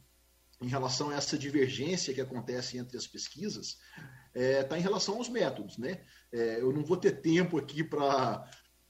[0.60, 3.78] em relação a essa divergência que acontece entre as pesquisas
[4.34, 5.78] está é, tá em relação aos métodos.
[5.78, 6.00] Né?
[6.30, 8.46] É, eu não vou ter tempo aqui para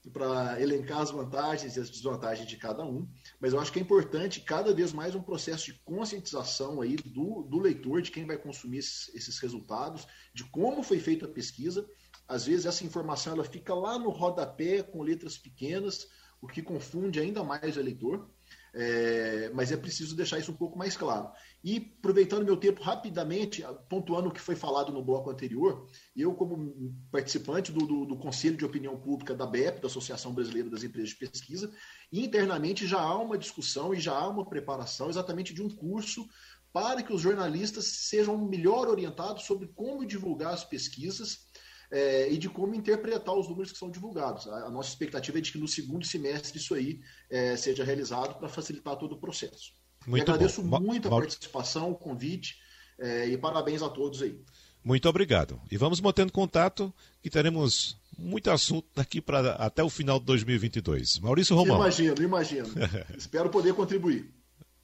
[0.09, 3.07] para elencar as vantagens e as desvantagens de cada um,
[3.39, 7.43] mas eu acho que é importante cada vez mais um processo de conscientização aí do,
[7.43, 11.87] do leitor, de quem vai consumir esses, esses, resultados, de como foi feita a pesquisa.
[12.27, 16.07] Às vezes essa informação ela fica lá no rodapé com letras pequenas,
[16.41, 18.27] o que confunde ainda mais o leitor.
[18.73, 21.29] É, mas é preciso deixar isso um pouco mais claro.
[21.63, 26.95] E, aproveitando meu tempo rapidamente, pontuando o que foi falado no bloco anterior, eu, como
[27.11, 31.09] participante do, do, do Conselho de Opinião Pública da BEP, da Associação Brasileira das Empresas
[31.09, 31.71] de Pesquisa,
[32.11, 36.25] internamente já há uma discussão e já há uma preparação exatamente de um curso
[36.71, 41.50] para que os jornalistas sejam melhor orientados sobre como divulgar as pesquisas
[41.91, 44.47] é, e de como interpretar os números que são divulgados.
[44.47, 48.39] A, a, nossa expectativa é de que no segundo semestre isso aí é, seja realizado
[48.39, 49.73] para facilitar todo o processo.
[50.07, 50.79] Muito e agradeço bom.
[50.79, 52.55] muito a participação, o convite
[52.97, 54.39] é, e parabéns a todos aí.
[54.83, 55.61] Muito obrigado.
[55.69, 61.19] E vamos mantendo contato, que teremos muito assunto daqui para até o final de 2022.
[61.19, 61.77] Maurício Romão.
[61.77, 62.67] Imagino, imagino.
[63.15, 64.33] Espero poder contribuir.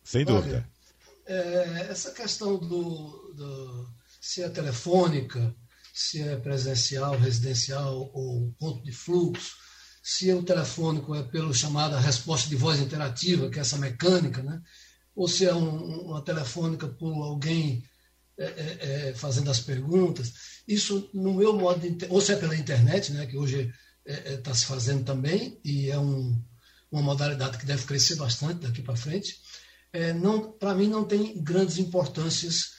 [0.04, 0.68] Sem dúvida.
[1.26, 3.90] é, essa questão do, do,
[4.22, 5.56] se é telefônica,
[5.98, 9.56] se é presencial, residencial ou ponto de fluxo,
[10.04, 14.44] se é o telefônico é pelo chamada resposta de voz interativa, que é essa mecânica,
[14.44, 14.62] né?
[15.16, 17.84] ou se é um, uma telefônica por alguém
[18.38, 20.32] é, é, é, fazendo as perguntas.
[20.68, 22.06] Isso, no meu modo de.
[22.10, 23.74] Ou se é pela internet, né, que hoje
[24.06, 26.40] está é, é, se fazendo também, e é um,
[26.92, 29.36] uma modalidade que deve crescer bastante daqui para frente.
[29.92, 30.14] É,
[30.60, 32.77] para mim, não tem grandes importâncias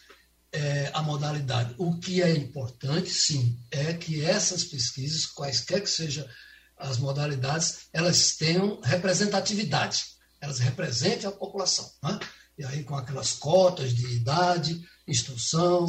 [0.92, 1.74] a modalidade.
[1.78, 6.26] O que é importante, sim, é que essas pesquisas, quaisquer que sejam
[6.78, 10.04] as modalidades, elas tenham representatividade,
[10.40, 11.90] elas representem a população.
[12.02, 12.18] Né?
[12.58, 15.86] E aí, com aquelas cotas de idade, instrução,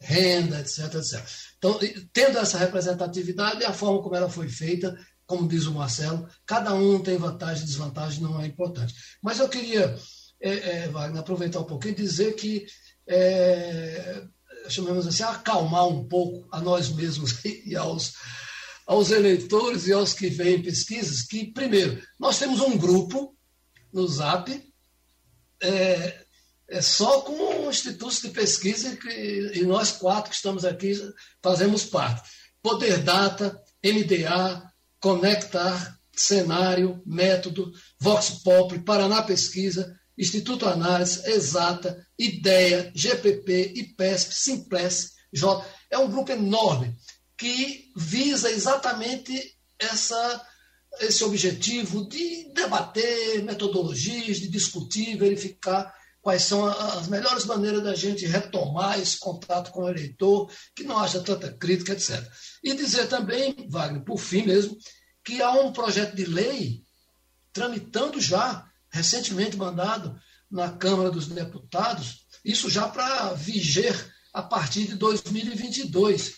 [0.00, 1.24] renda, etc, etc.
[1.58, 1.78] Então,
[2.12, 4.96] tendo essa representatividade, a forma como ela foi feita,
[5.26, 8.94] como diz o Marcelo, cada um tem vantagem e desvantagem, não é importante.
[9.22, 9.96] Mas eu queria,
[10.40, 12.66] é, é, Wagner, aproveitar um pouquinho e dizer que,
[13.06, 14.22] é,
[14.68, 18.14] chamamos assim, acalmar um pouco a nós mesmos e aos,
[18.86, 23.36] aos eleitores e aos que veem pesquisas, que, primeiro, nós temos um grupo
[23.92, 24.50] no Zap,
[25.62, 26.24] é,
[26.68, 30.92] é só com institutos de pesquisa que, e nós quatro que estamos aqui
[31.42, 32.30] fazemos parte.
[32.62, 43.72] Poder Data, MDA, Conectar, Cenário, Método, Vox Pop, Paraná Pesquisa, Instituto Análise, Exata, IDEA, GPP,
[43.76, 45.64] IPESP, Simples, J.
[45.90, 46.94] É um grupo enorme
[47.36, 50.46] que visa exatamente essa,
[51.00, 58.24] esse objetivo de debater metodologias, de discutir, verificar quais são as melhores maneiras da gente
[58.26, 62.24] retomar esse contato com o eleitor, que não haja tanta crítica, etc.
[62.62, 64.78] E dizer também, Wagner, por fim mesmo,
[65.24, 66.82] que há um projeto de lei
[67.52, 70.16] tramitando já, recentemente mandado
[70.50, 76.34] na Câmara dos Deputados, isso já para viger a partir de 2022,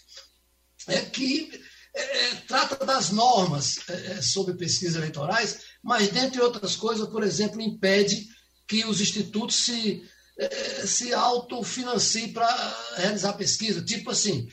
[0.87, 1.51] é que
[1.95, 7.23] é, é, trata das normas é, é sobre pesquisas eleitorais, mas, dentre outras coisas, por
[7.23, 8.27] exemplo, impede
[8.67, 10.03] que os institutos se,
[10.39, 12.49] eh, se autofinanciem para
[12.97, 13.85] realizar pesquisa.
[13.85, 14.49] Tipo assim,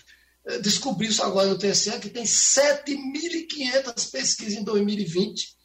[0.62, 5.61] descobriu-se agora no TSE que tem 7.500 pesquisas em 2020.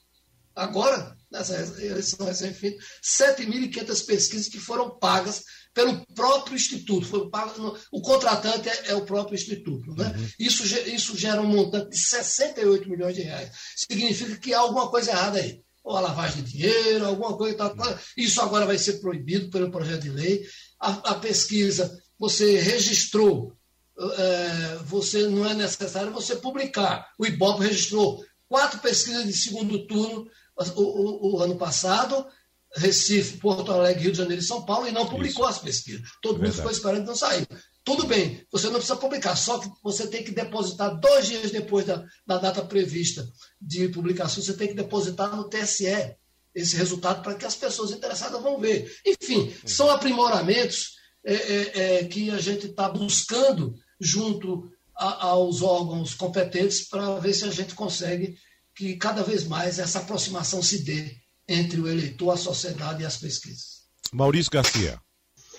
[0.56, 1.54] Agora, nessa
[1.84, 5.44] eleição recém-feita, 7.500 pesquisas que foram pagas
[5.74, 7.06] pelo próprio Instituto.
[7.06, 9.94] Foram pagas no, o contratante é, é, o próprio Instituto.
[9.94, 10.14] Né?
[10.16, 10.28] Uhum.
[10.40, 13.50] Isso, isso gera um montante de 68 milhões de reais.
[13.76, 17.56] Significa que há alguma coisa errada aí ou a lavagem de dinheiro, alguma coisa.
[17.56, 17.76] Tal,
[18.16, 20.44] Isso agora vai ser proibido pelo projeto de lei.
[20.80, 23.52] A, a pesquisa, você registrou,
[23.96, 27.06] é, você não é necessário você publicar.
[27.18, 30.26] O IBOP registrou quatro pesquisas de segundo turno
[30.74, 32.26] o, o, o ano passado,
[32.74, 35.58] Recife, Porto Alegre, Rio de Janeiro e São Paulo, e não publicou Isso.
[35.58, 36.02] as pesquisas.
[36.22, 36.50] Todo Verdade.
[36.50, 37.46] mundo ficou esperando e não saiu.
[37.84, 41.86] Tudo bem, você não precisa publicar, só que você tem que depositar dois dias depois
[41.86, 43.26] da, da data prevista
[43.60, 46.16] de publicação, você tem que depositar no TSE
[46.52, 48.92] esse resultado para que as pessoas interessadas vão ver.
[49.06, 56.14] Enfim, são aprimoramentos é, é, é, que a gente está buscando junto a, aos órgãos
[56.14, 58.36] competentes para ver se a gente consegue
[58.76, 61.16] que cada vez mais essa aproximação se dê
[61.48, 63.86] entre o eleitor, a sociedade e as pesquisas.
[64.12, 65.00] Maurício Garcia.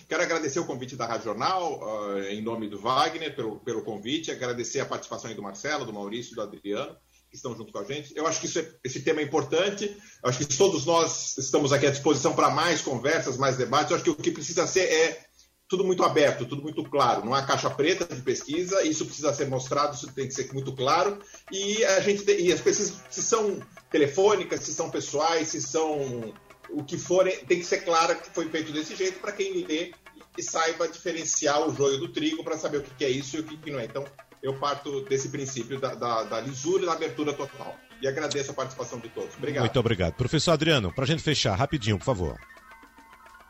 [0.07, 4.31] Quero agradecer o convite da Rádio Jornal, uh, em nome do Wagner, pelo, pelo convite,
[4.31, 6.95] agradecer a participação do Marcelo, do Maurício, do Adriano,
[7.29, 8.15] que estão junto com a gente.
[8.15, 9.85] Eu acho que é, esse tema é importante,
[10.23, 13.91] eu acho que todos nós estamos aqui à disposição para mais conversas, mais debates.
[13.91, 15.26] Eu acho que o que precisa ser é
[15.67, 17.25] tudo muito aberto, tudo muito claro.
[17.25, 20.71] Não há caixa preta de pesquisa, isso precisa ser mostrado, isso tem que ser muito
[20.71, 21.19] claro.
[21.51, 23.59] E a gente e as pesquisas se são
[23.91, 26.33] telefônicas, se são pessoais, se são
[26.69, 29.91] o que for, tem que ser claro que foi feito desse jeito para quem lê
[30.37, 33.43] e saiba diferenciar o joio do trigo para saber o que é isso e o
[33.43, 33.85] que não é.
[33.85, 34.05] Então,
[34.41, 37.75] eu parto desse princípio da, da, da lisura e da abertura total.
[38.01, 39.35] E agradeço a participação de todos.
[39.35, 39.63] Obrigado.
[39.63, 40.13] Muito obrigado.
[40.13, 42.39] Professor Adriano, para a gente fechar, rapidinho, por favor.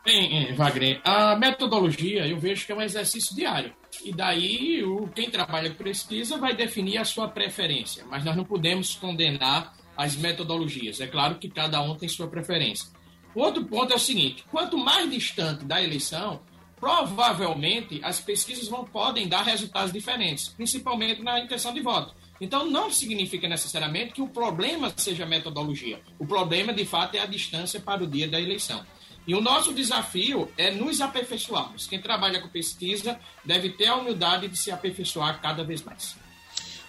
[0.08, 3.74] Bem, Wagner, a metodologia eu vejo que é um exercício diário.
[4.06, 8.06] E daí, o, quem trabalha com pesquisa vai definir a sua preferência.
[8.10, 11.02] Mas nós não podemos condenar as metodologias.
[11.02, 12.88] É claro que cada um tem sua preferência.
[13.36, 16.40] Outro ponto é o seguinte: quanto mais distante da eleição,
[16.80, 22.16] provavelmente as pesquisas vão, podem dar resultados diferentes, principalmente na intenção de voto.
[22.40, 26.00] Então, não significa necessariamente que o problema seja a metodologia.
[26.18, 28.86] O problema, de fato, é a distância para o dia da eleição.
[29.28, 31.86] E o nosso desafio é nos aperfeiçoarmos.
[31.86, 36.16] Quem trabalha com pesquisa deve ter a humildade de se aperfeiçoar cada vez mais.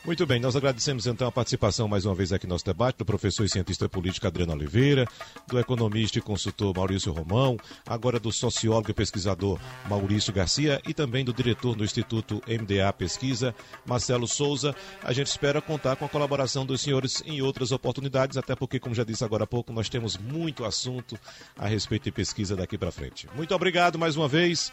[0.09, 3.05] Muito bem, nós agradecemos então a participação mais uma vez aqui no nosso debate do
[3.05, 5.07] professor e cientista político Adriano Oliveira,
[5.47, 11.27] do economista e consultor Maurício Romão, agora do sociólogo e pesquisador Maurício Garcia e também
[11.27, 13.55] do diretor do Instituto MDA Pesquisa,
[13.85, 14.75] Marcelo Souza.
[15.03, 18.95] A gente espera contar com a colaboração dos senhores em outras oportunidades, até porque, como
[18.95, 21.21] já disse agora há pouco, nós temos muito assunto
[21.55, 23.29] a respeito de pesquisa daqui para frente.
[23.37, 24.73] Muito obrigado mais uma vez.